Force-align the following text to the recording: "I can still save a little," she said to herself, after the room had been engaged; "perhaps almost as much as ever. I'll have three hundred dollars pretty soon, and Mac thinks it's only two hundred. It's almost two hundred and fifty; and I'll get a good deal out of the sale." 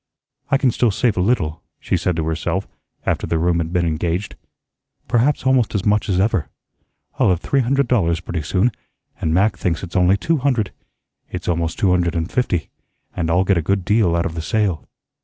"I 0.49 0.57
can 0.57 0.71
still 0.71 0.89
save 0.89 1.15
a 1.15 1.21
little," 1.21 1.61
she 1.79 1.95
said 1.95 2.15
to 2.15 2.25
herself, 2.25 2.67
after 3.05 3.27
the 3.27 3.37
room 3.37 3.59
had 3.59 3.71
been 3.71 3.85
engaged; 3.85 4.35
"perhaps 5.07 5.45
almost 5.45 5.75
as 5.75 5.85
much 5.85 6.09
as 6.09 6.19
ever. 6.19 6.49
I'll 7.19 7.29
have 7.29 7.39
three 7.39 7.59
hundred 7.59 7.87
dollars 7.87 8.19
pretty 8.19 8.41
soon, 8.41 8.71
and 9.19 9.31
Mac 9.31 9.57
thinks 9.59 9.83
it's 9.83 9.95
only 9.95 10.17
two 10.17 10.37
hundred. 10.37 10.71
It's 11.29 11.47
almost 11.47 11.77
two 11.77 11.91
hundred 11.91 12.15
and 12.15 12.31
fifty; 12.31 12.71
and 13.15 13.29
I'll 13.29 13.43
get 13.43 13.59
a 13.59 13.61
good 13.61 13.85
deal 13.85 14.15
out 14.15 14.25
of 14.25 14.33
the 14.33 14.41
sale." 14.41 14.87